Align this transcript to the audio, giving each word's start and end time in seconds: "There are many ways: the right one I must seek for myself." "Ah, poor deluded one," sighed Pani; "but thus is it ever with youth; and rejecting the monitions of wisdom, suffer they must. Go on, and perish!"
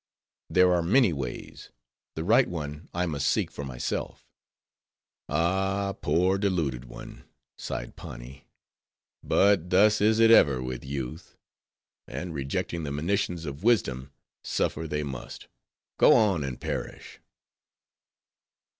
"There 0.49 0.73
are 0.73 0.81
many 0.81 1.13
ways: 1.13 1.69
the 2.15 2.23
right 2.23 2.47
one 2.49 2.89
I 2.91 3.05
must 3.05 3.27
seek 3.27 3.51
for 3.51 3.63
myself." 3.63 4.25
"Ah, 5.29 5.93
poor 6.01 6.39
deluded 6.39 6.85
one," 6.85 7.23
sighed 7.55 7.95
Pani; 7.95 8.47
"but 9.21 9.69
thus 9.69 10.01
is 10.01 10.17
it 10.19 10.31
ever 10.31 10.59
with 10.59 10.83
youth; 10.83 11.37
and 12.07 12.33
rejecting 12.33 12.81
the 12.81 12.91
monitions 12.91 13.45
of 13.45 13.61
wisdom, 13.63 14.11
suffer 14.43 14.87
they 14.87 15.03
must. 15.03 15.45
Go 15.99 16.15
on, 16.15 16.43
and 16.43 16.59
perish!" 16.59 17.19